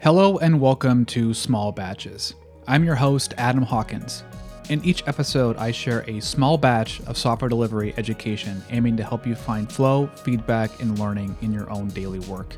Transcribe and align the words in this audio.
Hello 0.00 0.38
and 0.38 0.60
welcome 0.60 1.04
to 1.06 1.34
Small 1.34 1.72
Batches. 1.72 2.34
I'm 2.68 2.84
your 2.84 2.94
host, 2.94 3.34
Adam 3.36 3.64
Hawkins. 3.64 4.22
In 4.68 4.82
each 4.84 5.02
episode, 5.08 5.56
I 5.56 5.72
share 5.72 6.04
a 6.06 6.20
small 6.20 6.56
batch 6.56 7.00
of 7.08 7.18
software 7.18 7.48
delivery 7.48 7.94
education 7.96 8.62
aiming 8.70 8.96
to 8.98 9.02
help 9.02 9.26
you 9.26 9.34
find 9.34 9.70
flow, 9.70 10.06
feedback, 10.22 10.80
and 10.80 10.96
learning 11.00 11.36
in 11.42 11.52
your 11.52 11.68
own 11.68 11.88
daily 11.88 12.20
work. 12.20 12.56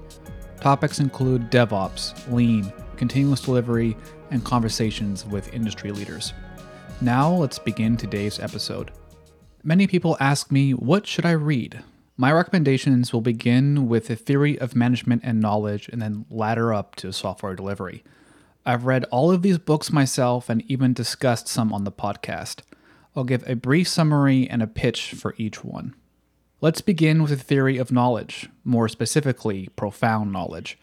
Topics 0.61 1.01
include 1.01 1.51
DevOps, 1.51 2.31
Lean, 2.31 2.71
continuous 2.99 3.41
delivery, 3.41 3.97
and 4.31 4.45
conversations 4.45 5.25
with 5.25 5.54
industry 5.54 5.93
leaders. 5.93 6.35
Now, 7.01 7.33
let's 7.33 7.59
begin 7.59 7.97
today's 7.97 8.38
episode. 8.38 8.91
Many 9.65 9.87
people 9.87 10.19
ask 10.21 10.53
me, 10.53 10.72
what 10.72 11.07
should 11.07 11.25
I 11.25 11.33
read? 11.33 11.83
My 12.21 12.33
recommendations 12.33 13.15
will 13.15 13.23
begin 13.23 13.89
with 13.89 14.09
the 14.09 14.15
theory 14.15 14.59
of 14.59 14.77
management 14.77 15.23
and 15.25 15.41
knowledge 15.41 15.89
and 15.89 16.02
then 16.02 16.27
ladder 16.29 16.75
up 16.75 16.95
to 16.97 17.15
software 17.15 17.55
delivery. 17.55 18.05
I've 18.66 18.84
read 18.84 19.05
all 19.05 19.30
of 19.30 19.41
these 19.41 19.56
books 19.56 19.91
myself 19.91 20.51
and 20.51 20.62
even 20.70 20.92
discussed 20.92 21.48
some 21.48 21.73
on 21.73 21.84
the 21.84 21.91
podcast. 21.91 22.61
I'll 23.16 23.25
give 23.25 23.42
a 23.48 23.56
brief 23.56 23.88
summary 23.88 24.47
and 24.51 24.62
a 24.62 24.66
pitch 24.66 25.14
for 25.14 25.34
each 25.38 25.64
one. 25.64 25.95
Let's 26.61 26.83
begin 26.83 27.23
with 27.23 27.30
the 27.30 27.38
theory 27.38 27.78
of 27.78 27.91
knowledge, 27.91 28.50
more 28.64 28.87
specifically, 28.91 29.70
profound 29.75 30.30
knowledge. 30.30 30.78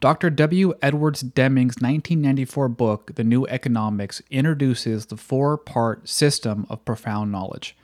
Dr. 0.00 0.30
W. 0.30 0.74
Edwards 0.82 1.20
Deming's 1.20 1.76
1994 1.76 2.68
book, 2.70 3.14
The 3.14 3.22
New 3.22 3.46
Economics, 3.46 4.20
introduces 4.32 5.06
the 5.06 5.16
four 5.16 5.56
part 5.56 6.08
system 6.08 6.66
of 6.68 6.84
profound 6.84 7.30
knowledge. 7.30 7.76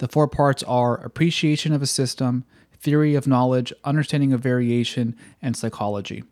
The 0.00 0.08
four 0.08 0.28
parts 0.28 0.62
are 0.62 0.94
appreciation 1.04 1.74
of 1.74 1.82
a 1.82 1.86
system, 1.86 2.44
theory 2.72 3.14
of 3.14 3.26
knowledge, 3.26 3.70
understanding 3.84 4.32
of 4.32 4.40
variation, 4.40 5.14
and 5.42 5.54
psychology. 5.54 6.24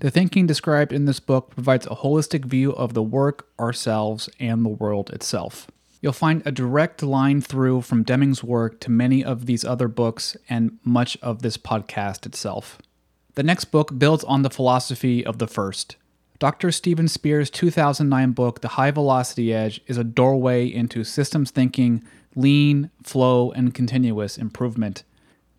The 0.00 0.10
thinking 0.10 0.46
described 0.46 0.92
in 0.92 1.06
this 1.06 1.18
book 1.18 1.52
provides 1.54 1.86
a 1.86 1.96
holistic 1.96 2.44
view 2.44 2.72
of 2.72 2.92
the 2.92 3.02
work, 3.02 3.48
ourselves, 3.58 4.28
and 4.38 4.62
the 4.62 4.68
world 4.68 5.08
itself. 5.08 5.68
You'll 6.02 6.12
find 6.12 6.42
a 6.44 6.52
direct 6.52 7.02
line 7.02 7.40
through 7.40 7.80
from 7.80 8.02
Deming's 8.02 8.44
work 8.44 8.78
to 8.80 8.90
many 8.90 9.24
of 9.24 9.46
these 9.46 9.64
other 9.64 9.88
books 9.88 10.36
and 10.50 10.78
much 10.84 11.16
of 11.22 11.40
this 11.40 11.56
podcast 11.56 12.26
itself. 12.26 12.76
The 13.36 13.42
next 13.42 13.66
book 13.66 13.98
builds 13.98 14.22
on 14.24 14.42
the 14.42 14.50
philosophy 14.50 15.24
of 15.24 15.38
the 15.38 15.46
first. 15.46 15.96
Dr. 16.42 16.72
Steven 16.72 17.06
Spear's 17.06 17.50
2009 17.50 18.32
book, 18.32 18.62
The 18.62 18.74
High 18.74 18.90
Velocity 18.90 19.54
Edge, 19.54 19.80
is 19.86 19.96
a 19.96 20.02
doorway 20.02 20.66
into 20.66 21.04
systems 21.04 21.52
thinking, 21.52 22.02
lean, 22.34 22.90
flow, 23.00 23.52
and 23.52 23.72
continuous 23.72 24.36
improvement. 24.36 25.04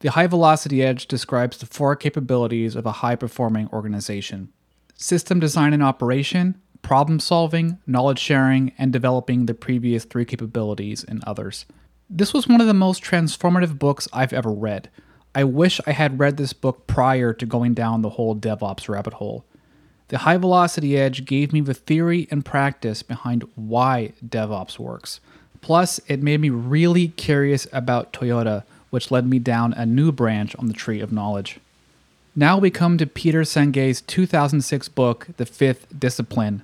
The 0.02 0.12
High 0.12 0.28
Velocity 0.28 0.84
Edge 0.84 1.08
describes 1.08 1.56
the 1.56 1.68
four 1.68 1.96
capabilities 1.96 2.76
of 2.76 2.86
a 2.86 3.00
high 3.00 3.16
performing 3.16 3.70
organization 3.72 4.52
system 4.94 5.40
design 5.40 5.72
and 5.72 5.82
operation, 5.82 6.60
problem 6.82 7.22
solving, 7.22 7.78
knowledge 7.88 8.20
sharing, 8.20 8.74
and 8.78 8.92
developing 8.92 9.46
the 9.46 9.54
previous 9.54 10.04
three 10.04 10.26
capabilities 10.26 11.02
in 11.02 11.22
others. 11.26 11.66
This 12.10 12.34
was 12.34 12.50
one 12.50 12.60
of 12.60 12.68
the 12.68 12.74
most 12.74 13.02
transformative 13.02 13.80
books 13.80 14.10
I've 14.12 14.34
ever 14.34 14.52
read. 14.52 14.90
I 15.34 15.46
wish 15.46 15.80
I 15.88 15.92
had 15.92 16.20
read 16.20 16.36
this 16.36 16.52
book 16.52 16.88
prior 16.88 17.32
to 17.36 17.46
going 17.46 17.74
down 17.74 18.02
the 18.02 18.10
whole 18.10 18.36
DevOps 18.36 18.90
rabbit 18.90 19.14
hole. 19.14 19.46
The 20.14 20.20
High 20.20 20.38
Velocity 20.38 20.96
Edge 20.96 21.26
gave 21.26 21.52
me 21.52 21.60
the 21.60 21.74
theory 21.74 22.28
and 22.30 22.46
practice 22.46 23.02
behind 23.02 23.50
why 23.56 24.14
DevOps 24.24 24.78
works. 24.78 25.20
Plus, 25.60 26.00
it 26.08 26.22
made 26.22 26.40
me 26.40 26.52
really 26.52 27.08
curious 27.08 27.66
about 27.74 28.14
Toyota, 28.14 28.62
which 28.92 29.10
led 29.10 29.26
me 29.26 29.40
down 29.40 29.74
a 29.74 29.88
new 29.88 30.12
branch 30.12 30.56
on 30.58 30.68
the 30.68 30.74
tree 30.76 31.02
of 31.02 31.12
knowledge. 31.12 31.60
Now 32.36 32.60
we 32.60 32.70
come 32.70 33.00
to 33.00 33.08
Peter 33.08 33.44
Senge's 33.44 34.02
2006 34.02 34.88
book, 34.90 35.30
The 35.38 35.48
Fifth 35.48 35.88
Discipline. 35.98 36.64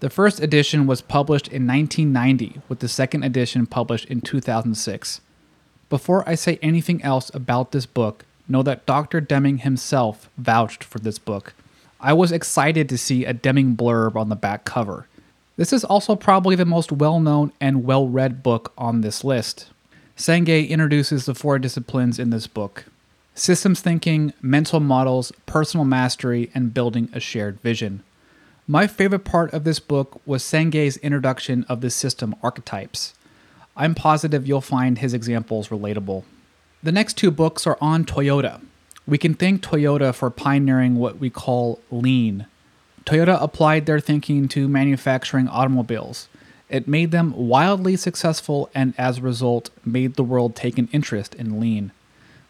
The 0.00 0.08
first 0.08 0.40
edition 0.40 0.86
was 0.86 1.02
published 1.02 1.48
in 1.48 1.66
1990, 1.66 2.62
with 2.66 2.78
the 2.78 2.88
second 2.88 3.24
edition 3.24 3.66
published 3.66 4.06
in 4.06 4.22
2006. 4.22 5.20
Before 5.90 6.26
I 6.26 6.34
say 6.34 6.58
anything 6.62 7.02
else 7.02 7.30
about 7.34 7.72
this 7.72 7.84
book, 7.84 8.24
know 8.48 8.62
that 8.62 8.86
Dr. 8.86 9.20
Deming 9.20 9.58
himself 9.58 10.30
vouched 10.38 10.82
for 10.82 10.98
this 10.98 11.18
book. 11.18 11.52
I 12.00 12.12
was 12.12 12.32
excited 12.32 12.88
to 12.88 12.98
see 12.98 13.24
a 13.24 13.32
Deming 13.32 13.76
blurb 13.76 14.16
on 14.16 14.28
the 14.28 14.36
back 14.36 14.64
cover. 14.64 15.06
This 15.56 15.72
is 15.72 15.84
also 15.84 16.14
probably 16.14 16.54
the 16.54 16.66
most 16.66 16.92
well 16.92 17.20
known 17.20 17.52
and 17.60 17.84
well 17.84 18.08
read 18.08 18.42
book 18.42 18.72
on 18.76 19.00
this 19.00 19.24
list. 19.24 19.70
Senge 20.16 20.68
introduces 20.68 21.26
the 21.26 21.34
four 21.34 21.58
disciplines 21.58 22.18
in 22.18 22.30
this 22.30 22.46
book 22.46 22.84
systems 23.34 23.80
thinking, 23.80 24.32
mental 24.40 24.80
models, 24.80 25.30
personal 25.44 25.84
mastery, 25.84 26.50
and 26.54 26.72
building 26.72 27.08
a 27.12 27.20
shared 27.20 27.60
vision. 27.60 28.02
My 28.66 28.86
favorite 28.86 29.24
part 29.24 29.52
of 29.52 29.64
this 29.64 29.78
book 29.78 30.20
was 30.26 30.42
Senge's 30.42 30.96
introduction 30.98 31.64
of 31.68 31.82
the 31.82 31.90
system 31.90 32.34
archetypes. 32.42 33.14
I'm 33.76 33.94
positive 33.94 34.48
you'll 34.48 34.62
find 34.62 34.98
his 34.98 35.12
examples 35.12 35.68
relatable. 35.68 36.24
The 36.82 36.92
next 36.92 37.18
two 37.18 37.30
books 37.30 37.66
are 37.66 37.78
on 37.80 38.04
Toyota. 38.04 38.60
We 39.08 39.18
can 39.18 39.34
thank 39.34 39.62
Toyota 39.62 40.12
for 40.12 40.30
pioneering 40.30 40.96
what 40.96 41.18
we 41.18 41.30
call 41.30 41.80
lean. 41.92 42.46
Toyota 43.04 43.40
applied 43.40 43.86
their 43.86 44.00
thinking 44.00 44.48
to 44.48 44.66
manufacturing 44.66 45.46
automobiles. 45.46 46.28
It 46.68 46.88
made 46.88 47.12
them 47.12 47.32
wildly 47.36 47.94
successful 47.94 48.68
and, 48.74 48.94
as 48.98 49.18
a 49.18 49.22
result, 49.22 49.70
made 49.84 50.14
the 50.14 50.24
world 50.24 50.56
take 50.56 50.76
an 50.76 50.88
interest 50.90 51.36
in 51.36 51.60
lean. 51.60 51.92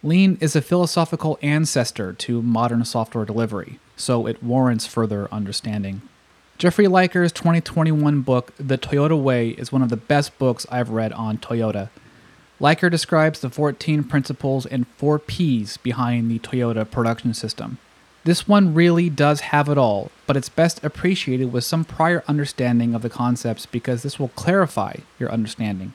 Lean 0.03 0.39
is 0.41 0.57
a 0.57 0.63
philosophical 0.63 1.39
ancestor 1.43 2.15
to 2.15 2.41
modern 2.41 2.87
software 2.87 3.27
delivery, 3.27 3.79
so 3.95 4.27
it 4.27 4.43
warrants 4.43 4.87
further 4.87 5.29
understanding. 5.31 6.01
Jeffrey 6.57 6.89
Liker's 6.89 7.33
2021 7.33 8.23
book, 8.23 8.55
The 8.57 8.79
Toyota 8.79 9.21
Way, 9.21 9.51
is 9.51 9.71
one 9.71 9.83
of 9.83 9.91
the 9.91 9.97
best 9.99 10.39
books 10.39 10.65
I've 10.71 10.89
read 10.89 11.13
on 11.13 11.37
Toyota. 11.37 11.91
Liker 12.59 12.89
describes 12.89 13.41
the 13.41 13.51
14 13.51 14.05
principles 14.05 14.65
and 14.65 14.87
4 14.97 15.19
P's 15.19 15.77
behind 15.77 16.31
the 16.31 16.39
Toyota 16.39 16.91
production 16.91 17.35
system. 17.35 17.79
This 18.25 18.49
one 18.49 18.75
really 18.75 19.11
does 19.11 19.41
have 19.41 19.69
it 19.69 19.79
all, 19.79 20.11
but 20.27 20.37
it's 20.37 20.49
best 20.49 20.83
appreciated 20.83 21.53
with 21.53 21.65
some 21.65 21.85
prior 21.85 22.25
understanding 22.27 22.95
of 22.95 23.03
the 23.03 23.11
concepts 23.11 23.67
because 23.67 24.03
this 24.03 24.19
will 24.19 24.29
clarify 24.29 24.97
your 25.19 25.31
understanding. 25.31 25.93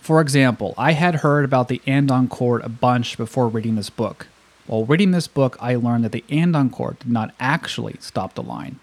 For 0.00 0.20
example, 0.20 0.74
I 0.78 0.92
had 0.92 1.16
heard 1.16 1.44
about 1.44 1.68
the 1.68 1.82
andon 1.86 2.28
cord 2.28 2.62
a 2.64 2.70
bunch 2.70 3.18
before 3.18 3.48
reading 3.48 3.76
this 3.76 3.90
book. 3.90 4.26
While 4.66 4.86
reading 4.86 5.10
this 5.10 5.28
book, 5.28 5.56
I 5.60 5.74
learned 5.76 6.04
that 6.04 6.12
the 6.12 6.24
andon 6.30 6.70
cord 6.70 6.98
did 7.00 7.12
not 7.12 7.34
actually 7.38 7.96
stop 8.00 8.34
the 8.34 8.42
line. 8.42 8.80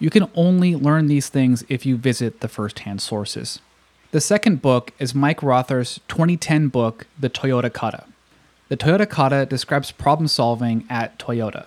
You 0.00 0.10
can 0.10 0.28
only 0.34 0.74
learn 0.74 1.06
these 1.06 1.28
things 1.28 1.64
if 1.68 1.86
you 1.86 1.96
visit 1.96 2.40
the 2.40 2.48
first-hand 2.48 3.00
sources. 3.00 3.60
The 4.12 4.20
second 4.20 4.60
book 4.60 4.92
is 4.98 5.14
Mike 5.14 5.40
Rother's 5.40 6.00
2010 6.08 6.66
book, 6.66 7.06
The 7.20 7.30
Toyota 7.30 7.72
Kata. 7.72 8.06
The 8.68 8.76
Toyota 8.76 9.08
Kata 9.08 9.46
describes 9.46 9.92
problem 9.92 10.26
solving 10.26 10.84
at 10.90 11.16
Toyota. 11.16 11.66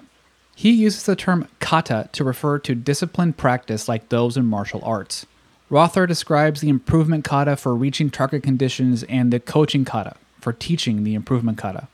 He 0.54 0.72
uses 0.72 1.06
the 1.06 1.16
term 1.16 1.48
kata 1.62 2.10
to 2.12 2.24
refer 2.26 2.60
to 2.60 2.76
disciplined 2.76 3.38
practice 3.38 3.88
like 3.88 4.10
those 4.10 4.36
in 4.36 4.46
martial 4.46 4.82
arts. 4.84 5.26
Rother 5.70 6.06
describes 6.06 6.60
the 6.60 6.68
improvement 6.68 7.24
kata 7.24 7.56
for 7.56 7.74
reaching 7.74 8.10
target 8.10 8.44
conditions 8.44 9.04
and 9.04 9.32
the 9.32 9.40
coaching 9.40 9.86
kata 9.86 10.18
for 10.42 10.52
teaching 10.52 11.06
the 11.06 11.16
improvement 11.16 11.58
kata. 11.58 11.88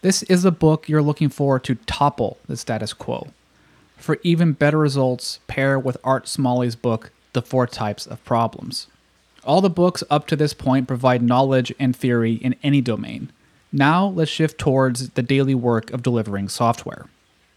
This 0.00 0.24
is 0.24 0.44
a 0.44 0.50
book 0.50 0.88
you're 0.88 1.00
looking 1.00 1.28
for 1.28 1.60
to 1.60 1.76
topple 1.86 2.38
the 2.48 2.56
status 2.56 2.92
quo. 2.92 3.28
For 3.98 4.18
even 4.24 4.54
better 4.54 4.78
results, 4.78 5.38
pair 5.46 5.78
with 5.78 5.96
Art 6.02 6.26
Smalley's 6.26 6.74
book, 6.74 7.12
The 7.34 7.42
Four 7.42 7.68
Types 7.68 8.04
of 8.04 8.24
Problems. 8.24 8.88
All 9.44 9.60
the 9.60 9.70
books 9.70 10.04
up 10.08 10.26
to 10.28 10.36
this 10.36 10.54
point 10.54 10.86
provide 10.86 11.22
knowledge 11.22 11.72
and 11.78 11.96
theory 11.96 12.34
in 12.34 12.54
any 12.62 12.80
domain. 12.80 13.30
Now 13.72 14.06
let's 14.06 14.30
shift 14.30 14.58
towards 14.58 15.10
the 15.10 15.22
daily 15.22 15.54
work 15.54 15.90
of 15.90 16.02
delivering 16.02 16.48
software. 16.48 17.06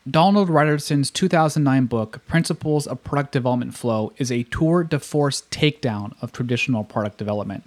Donald 0.09 0.49
Reinertsen's 0.49 1.11
2009 1.11 1.85
book, 1.85 2.25
Principles 2.27 2.87
of 2.87 3.03
Product 3.03 3.31
Development 3.31 3.75
Flow, 3.75 4.13
is 4.17 4.31
a 4.31 4.43
tour 4.43 4.83
de 4.83 4.99
force 4.99 5.43
takedown 5.51 6.13
of 6.21 6.31
traditional 6.31 6.83
product 6.83 7.17
development. 7.17 7.63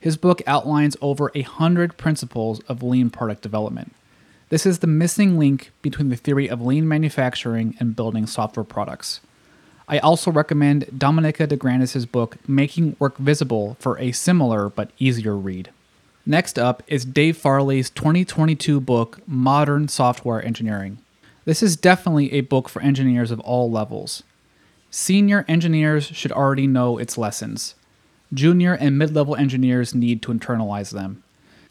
His 0.00 0.16
book 0.16 0.42
outlines 0.46 0.96
over 1.00 1.30
a 1.34 1.42
hundred 1.42 1.96
principles 1.96 2.60
of 2.60 2.82
lean 2.82 3.10
product 3.10 3.42
development. 3.42 3.94
This 4.48 4.64
is 4.66 4.78
the 4.78 4.86
missing 4.86 5.38
link 5.38 5.70
between 5.82 6.08
the 6.08 6.16
theory 6.16 6.48
of 6.48 6.62
lean 6.62 6.86
manufacturing 6.86 7.74
and 7.80 7.96
building 7.96 8.26
software 8.26 8.64
products. 8.64 9.20
I 9.88 9.98
also 9.98 10.32
recommend 10.32 10.98
Dominica 10.98 11.46
DeGrandis' 11.46 12.10
book, 12.10 12.36
Making 12.48 12.96
Work 12.98 13.18
Visible, 13.18 13.76
for 13.78 13.96
a 13.98 14.10
similar 14.10 14.68
but 14.68 14.90
easier 14.98 15.36
read. 15.36 15.70
Next 16.24 16.58
up 16.58 16.82
is 16.88 17.04
Dave 17.04 17.36
Farley's 17.36 17.88
2022 17.90 18.80
book, 18.80 19.20
Modern 19.28 19.86
Software 19.86 20.44
Engineering. 20.44 20.98
This 21.44 21.62
is 21.62 21.76
definitely 21.76 22.32
a 22.32 22.40
book 22.40 22.68
for 22.68 22.82
engineers 22.82 23.30
of 23.30 23.38
all 23.40 23.70
levels. 23.70 24.24
Senior 24.90 25.44
engineers 25.46 26.06
should 26.06 26.32
already 26.32 26.66
know 26.66 26.98
its 26.98 27.16
lessons. 27.16 27.76
Junior 28.34 28.72
and 28.72 28.98
mid 28.98 29.14
level 29.14 29.36
engineers 29.36 29.94
need 29.94 30.20
to 30.22 30.32
internalize 30.32 30.90
them. 30.90 31.22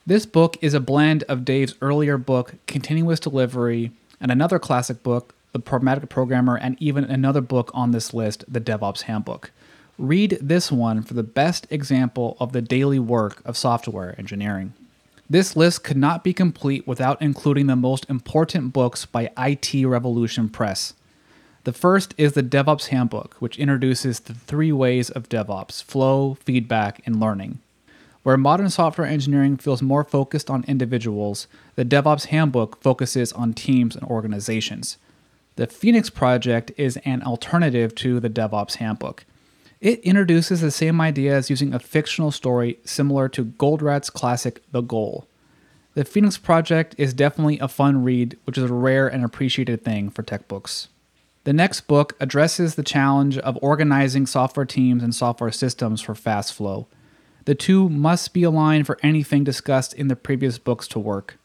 This 0.08 0.26
book 0.26 0.56
is 0.62 0.74
a 0.74 0.80
blend 0.80 1.24
of 1.24 1.44
Dave's 1.44 1.76
earlier 1.82 2.18
book, 2.18 2.54
Continuous 2.66 3.20
Delivery, 3.20 3.92
and 4.22 4.32
another 4.32 4.58
classic 4.58 5.04
book, 5.04 5.36
The 5.56 5.60
Pragmatic 5.60 6.10
Programmer, 6.10 6.58
and 6.58 6.76
even 6.82 7.06
another 7.06 7.40
book 7.40 7.72
on 7.74 7.92
this 7.92 8.14
list, 8.14 8.44
The 8.46 8.60
DevOps 8.60 9.04
Handbook. 9.04 9.52
Read 9.98 10.38
this 10.42 10.70
one 10.70 11.02
for 11.02 11.14
the 11.14 11.24
best 11.24 11.66
example 11.70 12.36
of 12.42 12.52
the 12.52 12.62
daily 12.62 13.00
work 13.00 13.42
of 13.46 13.56
software 13.56 14.16
engineering. 14.18 14.74
This 15.30 15.56
list 15.56 15.82
could 15.82 15.96
not 15.96 16.26
be 16.26 16.34
complete 16.34 16.86
without 16.86 17.22
including 17.22 17.68
the 17.68 17.78
most 17.78 18.06
important 18.10 18.74
books 18.74 19.06
by 19.06 19.32
IT 19.38 19.86
Revolution 19.86 20.50
Press. 20.50 20.94
The 21.64 21.72
first 21.72 22.14
is 22.18 22.34
the 22.34 22.44
DevOps 22.44 22.88
Handbook, 22.88 23.38
which 23.40 23.58
introduces 23.58 24.20
the 24.20 24.34
three 24.34 24.74
ways 24.74 25.10
of 25.10 25.30
DevOps 25.30 25.82
flow, 25.82 26.34
feedback, 26.44 27.02
and 27.06 27.18
learning. 27.18 27.60
Where 28.24 28.36
modern 28.36 28.70
software 28.70 29.08
engineering 29.08 29.56
feels 29.56 29.82
more 29.82 30.04
focused 30.04 30.50
on 30.50 30.66
individuals, 30.68 31.48
the 31.76 31.86
DevOps 31.86 32.26
Handbook 32.26 32.82
focuses 32.82 33.32
on 33.32 33.54
teams 33.54 33.96
and 33.96 34.04
organizations. 34.04 34.98
The 35.58 35.68
Phoenix 35.68 36.10
Project 36.10 36.74
is 36.76 36.98
an 37.06 37.24
alternative 37.24 37.96
to 37.96 38.20
the 38.20 38.30
DevOps 38.30 38.76
Handbook. 38.76 39.26
It 39.80 40.00
introduces 40.00 40.60
the 40.60 40.72
same 40.72 41.00
ideas 41.00 41.50
using 41.50 41.74
a 41.74 41.80
fictional 41.80 42.32
story 42.32 42.80
similar 42.84 43.30
to 43.30 43.46
Goldratt's 43.46 44.10
classic 44.10 44.62
The 44.72 44.82
Goal. 44.82 45.28
The 45.94 46.04
Phoenix 46.04 46.38
Project 46.38 46.94
is 46.98 47.14
definitely 47.14 47.58
a 47.60 47.70
fun 47.70 48.04
read, 48.04 48.38
which 48.44 48.58
is 48.58 48.70
a 48.70 48.74
rare 48.74 49.08
and 49.08 49.24
appreciated 49.24 49.82
thing 49.86 50.10
for 50.10 50.24
tech 50.24 50.50
books. 50.50 50.90
The 51.46 51.54
next 51.54 51.82
book 51.82 52.18
addresses 52.20 52.76
the 52.76 52.84
challenge 52.84 53.38
of 53.38 53.58
organizing 53.62 54.26
software 54.26 54.66
teams 54.66 55.04
and 55.04 55.16
software 55.16 55.52
systems 55.52 56.02
for 56.02 56.16
fast 56.16 56.54
flow. 56.54 56.88
The 57.46 57.56
two 57.56 57.88
must 57.88 58.34
be 58.34 58.44
aligned 58.44 58.88
for 58.88 58.98
anything 59.02 59.46
discussed 59.46 59.94
in 59.94 60.10
the 60.10 60.18
previous 60.18 60.58
books 60.58 60.86
to 60.90 61.00
work. 61.00 61.38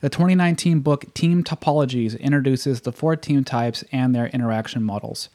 The 0.00 0.10
2019 0.10 0.80
book 0.80 1.14
Team 1.14 1.42
Topologies 1.42 2.20
introduces 2.20 2.82
the 2.82 2.92
four 2.92 3.16
team 3.16 3.44
types 3.44 3.82
and 3.90 4.14
their 4.14 4.26
interaction 4.26 4.82
models. 4.82 5.30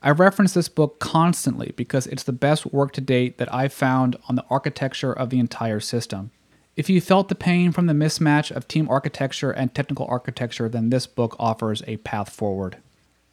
I 0.00 0.10
reference 0.10 0.54
this 0.54 0.68
book 0.68 1.00
constantly 1.00 1.72
because 1.74 2.06
it's 2.06 2.22
the 2.22 2.32
best 2.32 2.66
work 2.66 2.92
to 2.92 3.00
date 3.00 3.38
that 3.38 3.52
I've 3.52 3.72
found 3.72 4.14
on 4.28 4.36
the 4.36 4.44
architecture 4.48 5.12
of 5.12 5.30
the 5.30 5.40
entire 5.40 5.80
system. 5.80 6.30
If 6.76 6.88
you 6.88 7.00
felt 7.00 7.28
the 7.28 7.34
pain 7.34 7.72
from 7.72 7.86
the 7.86 7.92
mismatch 7.92 8.52
of 8.52 8.68
team 8.68 8.88
architecture 8.88 9.50
and 9.50 9.74
technical 9.74 10.06
architecture, 10.08 10.68
then 10.68 10.90
this 10.90 11.08
book 11.08 11.34
offers 11.40 11.82
a 11.88 11.96
path 11.96 12.30
forward. 12.30 12.76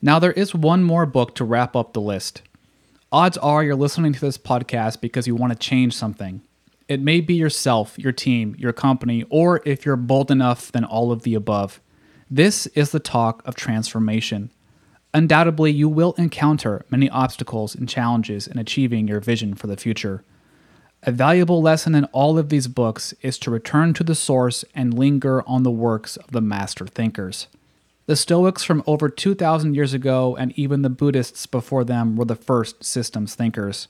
Now, 0.02 0.18
there 0.18 0.32
is 0.32 0.56
one 0.56 0.84
more 0.84 1.06
book 1.06 1.36
to 1.36 1.46
wrap 1.46 1.76
up 1.76 1.94
the 1.94 2.02
list. 2.02 2.42
Odds 3.12 3.38
are 3.38 3.64
you're 3.64 3.76
listening 3.76 4.14
to 4.14 4.20
this 4.20 4.40
podcast 4.40 5.00
because 5.00 5.28
you 5.28 5.36
want 5.36 5.54
to 5.54 5.60
change 5.60 5.96
something. 5.96 6.42
It 6.88 7.02
may 7.02 7.20
be 7.20 7.34
yourself, 7.34 7.98
your 7.98 8.12
team, 8.12 8.56
your 8.60 8.74
company, 8.74 9.26
or 9.30 9.62
if 9.66 9.86
you're 9.86 9.96
bold 9.96 10.30
enough, 10.30 10.72
then 10.72 10.86
all 10.86 11.12
of 11.12 11.24
the 11.24 11.34
above. 11.34 11.82
This 12.30 12.68
is 12.68 12.92
the 12.92 13.00
talk 13.00 13.42
of 13.46 13.56
transformation. 13.56 14.52
Undoubtedly, 15.14 15.72
you 15.72 15.90
will 15.90 16.14
encounter 16.18 16.86
many 16.90 17.10
obstacles 17.10 17.74
and 17.74 17.90
challenges 17.90 18.48
in 18.48 18.60
achieving 18.60 19.08
your 19.08 19.20
vision 19.20 19.56
for 19.56 19.68
the 19.68 19.78
future. 19.78 20.24
A 21.04 21.12
valuable 21.12 21.62
lesson 21.62 21.96
in 21.96 22.06
all 22.06 22.38
of 22.38 22.50
these 22.50 22.68
books 22.68 23.14
is 23.22 23.40
to 23.40 23.52
return 23.52 23.94
to 23.94 24.04
the 24.04 24.16
source 24.16 24.66
and 24.76 24.94
linger 24.94 25.42
on 25.48 25.64
the 25.64 25.72
works 25.72 26.18
of 26.18 26.32
the 26.32 26.42
master 26.42 26.86
thinkers. 26.86 27.48
The 28.08 28.16
Stoics 28.16 28.64
from 28.64 28.84
over 28.86 29.10
2,000 29.10 29.74
years 29.74 29.94
ago, 29.94 30.36
and 30.36 30.52
even 30.58 30.84
the 30.84 30.90
Buddhists 30.90 31.48
before 31.48 31.84
them, 31.84 32.16
were 32.16 32.26
the 32.26 32.36
first 32.36 32.84
systems 32.84 33.34
thinkers. 33.34 33.88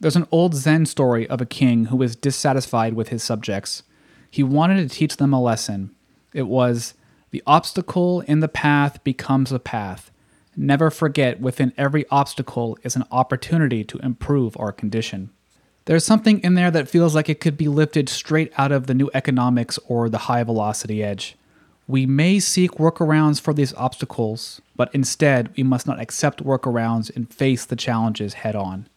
There's 0.00 0.16
an 0.16 0.26
old 0.32 0.54
Zen 0.54 0.86
story 0.86 1.28
of 1.28 1.42
a 1.42 1.46
king 1.46 1.86
who 1.86 1.96
was 1.96 2.16
dissatisfied 2.16 2.94
with 2.94 3.08
his 3.08 3.22
subjects. 3.22 3.82
He 4.30 4.42
wanted 4.42 4.88
to 4.88 4.96
teach 4.96 5.18
them 5.18 5.34
a 5.34 5.42
lesson. 5.42 5.94
It 6.32 6.44
was 6.44 6.94
the 7.32 7.42
obstacle 7.46 8.22
in 8.22 8.40
the 8.40 8.48
path 8.48 9.04
becomes 9.04 9.52
a 9.52 9.58
path. 9.58 10.10
Never 10.56 10.90
forget, 10.90 11.40
within 11.40 11.74
every 11.76 12.06
obstacle 12.10 12.78
is 12.82 12.96
an 12.96 13.04
opportunity 13.10 13.84
to 13.84 13.98
improve 13.98 14.56
our 14.58 14.72
condition. 14.72 15.30
There's 15.84 16.04
something 16.04 16.40
in 16.40 16.54
there 16.54 16.70
that 16.70 16.88
feels 16.88 17.14
like 17.14 17.28
it 17.28 17.40
could 17.40 17.56
be 17.56 17.68
lifted 17.68 18.08
straight 18.08 18.52
out 18.56 18.72
of 18.72 18.86
the 18.86 18.94
new 18.94 19.10
economics 19.12 19.78
or 19.86 20.08
the 20.08 20.18
high 20.18 20.44
velocity 20.44 21.04
edge. 21.04 21.36
We 21.86 22.06
may 22.06 22.40
seek 22.40 22.72
workarounds 22.72 23.40
for 23.40 23.52
these 23.52 23.74
obstacles, 23.74 24.62
but 24.76 24.94
instead 24.94 25.54
we 25.56 25.62
must 25.62 25.86
not 25.86 26.00
accept 26.00 26.44
workarounds 26.44 27.14
and 27.14 27.32
face 27.32 27.64
the 27.64 27.76
challenges 27.76 28.34
head 28.34 28.56
on. 28.56 28.88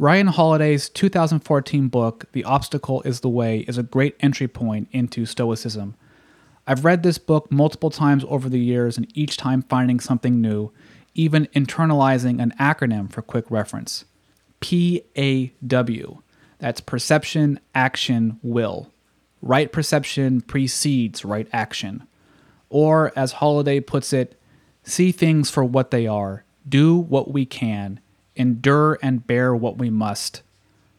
Ryan 0.00 0.28
Holiday's 0.28 0.88
2014 0.90 1.88
book, 1.88 2.26
The 2.30 2.44
Obstacle 2.44 3.02
is 3.02 3.18
the 3.18 3.28
Way, 3.28 3.64
is 3.66 3.78
a 3.78 3.82
great 3.82 4.14
entry 4.20 4.46
point 4.46 4.86
into 4.92 5.26
Stoicism. 5.26 5.96
I've 6.68 6.84
read 6.84 7.02
this 7.02 7.18
book 7.18 7.50
multiple 7.50 7.90
times 7.90 8.24
over 8.28 8.48
the 8.48 8.60
years 8.60 8.96
and 8.96 9.10
each 9.18 9.36
time 9.36 9.62
finding 9.62 9.98
something 9.98 10.40
new, 10.40 10.70
even 11.14 11.46
internalizing 11.46 12.40
an 12.40 12.54
acronym 12.60 13.10
for 13.10 13.22
quick 13.22 13.50
reference 13.50 14.04
PAW. 14.60 16.20
That's 16.60 16.80
Perception, 16.80 17.58
Action, 17.74 18.38
Will. 18.40 18.92
Right 19.42 19.72
perception 19.72 20.42
precedes 20.42 21.24
right 21.24 21.48
action. 21.52 22.06
Or, 22.70 23.12
as 23.16 23.32
Holiday 23.32 23.80
puts 23.80 24.12
it, 24.12 24.40
see 24.84 25.10
things 25.10 25.50
for 25.50 25.64
what 25.64 25.90
they 25.90 26.06
are, 26.06 26.44
do 26.68 26.96
what 26.96 27.32
we 27.32 27.44
can, 27.44 27.98
endure 28.38 28.98
and 29.02 29.26
bear 29.26 29.54
what 29.54 29.78
we 29.78 29.90
must. 29.90 30.42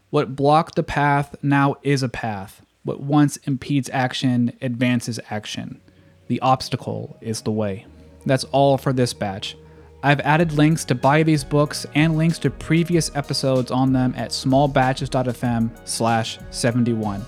What 0.10 0.36
blocked 0.36 0.76
the 0.76 0.84
path 0.84 1.36
now 1.42 1.78
is 1.84 2.04
a 2.04 2.10
path. 2.10 2.62
What 2.84 3.02
once 3.02 3.38
impedes 3.38 3.90
action 3.92 4.54
advances 4.62 5.20
action. 5.30 5.80
The 6.28 6.40
obstacle 6.42 7.18
is 7.22 7.42
the 7.42 7.52
way. 7.52 7.86
That's 8.26 8.44
all 8.46 8.78
for 8.78 8.94
this 8.94 9.14
batch. 9.14 9.56
I've 10.02 10.22
added 10.22 10.54
links 10.54 10.86
to 10.86 10.96
buy 10.96 11.24
these 11.24 11.44
books 11.44 11.86
and 11.94 12.18
links 12.18 12.40
to 12.40 12.50
previous 12.50 13.14
episodes 13.16 13.70
on 13.70 13.92
them 13.92 14.14
at 14.16 14.32
smallbatches.fm 14.32 15.72
slash 15.86 16.40
71. 16.52 17.26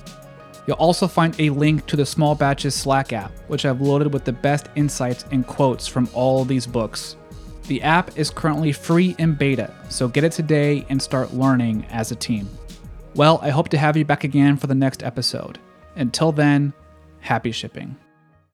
You'll 0.68 0.78
also 0.78 1.08
find 1.08 1.36
a 1.40 1.50
link 1.50 1.86
to 1.88 1.96
the 1.96 2.06
Small 2.06 2.36
Batches 2.36 2.76
Slack 2.76 3.14
app, 3.14 3.32
which 3.50 3.66
I've 3.66 3.82
loaded 3.82 4.14
with 4.14 4.24
the 4.24 4.32
best 4.32 4.70
insights 4.76 5.26
and 5.32 5.46
quotes 5.46 5.88
from 5.88 6.08
all 6.14 6.46
these 6.46 6.66
books. 6.66 7.18
The 7.68 7.82
app 7.84 8.18
is 8.18 8.30
currently 8.30 8.72
free 8.72 9.16
in 9.18 9.36
beta, 9.36 9.74
so 9.90 10.08
get 10.08 10.24
it 10.24 10.32
today 10.32 10.86
and 10.90 11.02
start 11.02 11.34
learning 11.34 11.86
as 11.90 12.12
a 12.12 12.16
team. 12.16 12.50
Well, 13.16 13.40
I 13.42 13.50
hope 13.50 13.70
to 13.70 13.78
have 13.78 13.96
you 13.96 14.06
back 14.06 14.24
again 14.24 14.58
for 14.58 14.68
the 14.68 14.76
next 14.76 15.04
episode. 15.04 15.60
Until 15.96 16.32
then, 16.32 16.74
happy 17.20 17.52
shipping. 17.52 17.96